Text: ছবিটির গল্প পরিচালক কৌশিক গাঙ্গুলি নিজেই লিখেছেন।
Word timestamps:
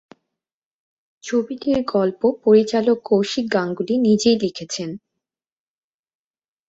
ছবিটির 1.23 1.79
গল্প 1.93 2.21
পরিচালক 2.43 2.97
কৌশিক 3.03 3.45
গাঙ্গুলি 3.53 3.95
নিজেই 3.99 4.37
লিখেছেন। 4.39 4.89